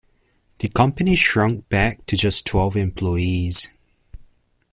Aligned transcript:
The 0.57 0.67
company 0.67 1.15
shrunk 1.15 1.69
back 1.69 2.07
to 2.07 2.17
just 2.17 2.43
twelve 2.47 2.75
employees. 2.75 3.67